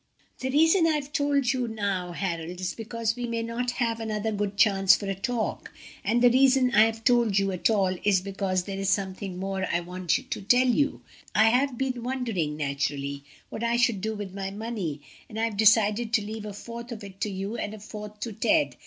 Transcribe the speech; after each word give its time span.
"The 0.39 0.49
reason 0.49 0.87
I've 0.87 1.13
told 1.13 1.53
you 1.53 1.67
now, 1.67 2.13
Harold, 2.13 2.59
is 2.59 2.73
because 2.73 3.15
we 3.15 3.27
may 3.27 3.43
not 3.43 3.69
have 3.69 3.97
such 3.99 4.05
another 4.05 4.31
good 4.31 4.57
chance 4.57 4.95
for 4.95 5.05
a 5.07 5.13
talk; 5.13 5.71
and 6.03 6.23
the 6.23 6.31
reason 6.31 6.73
I 6.73 6.85
have 6.85 7.03
told 7.03 7.37
you 7.37 7.51
at 7.51 7.69
all 7.69 7.95
is 8.03 8.19
because 8.19 8.63
there 8.63 8.79
is 8.79 8.89
something 8.89 9.37
more 9.37 9.67
I 9.71 9.81
want 9.81 10.09
to 10.09 10.41
tell 10.41 10.67
you. 10.67 11.03
I 11.35 11.49
have 11.49 11.77
been 11.77 12.01
wondering 12.01 12.57
naturally 12.57 13.25
what 13.49 13.63
I 13.63 13.77
should 13.77 14.01
do 14.01 14.15
with 14.15 14.33
my 14.33 14.49
money, 14.49 15.01
and 15.29 15.39
I've 15.39 15.55
decided 15.57 16.13
to 16.13 16.25
leave 16.25 16.45
a 16.47 16.53
fourth 16.53 16.91
of 16.91 17.03
it 17.03 17.21
to 17.21 17.29
you 17.29 17.57
and 17.57 17.75
a 17.75 17.79
fourth 17.79 18.19
to 18.21 18.33
Ted. 18.33 18.77